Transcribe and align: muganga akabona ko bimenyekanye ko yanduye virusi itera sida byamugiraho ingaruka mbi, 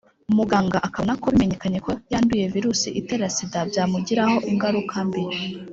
muganga 0.37 0.77
akabona 0.87 1.13
ko 1.21 1.27
bimenyekanye 1.33 1.79
ko 1.85 1.91
yanduye 2.11 2.45
virusi 2.55 2.87
itera 2.99 3.25
sida 3.35 3.59
byamugiraho 3.69 4.37
ingaruka 4.51 4.95
mbi, 5.07 5.23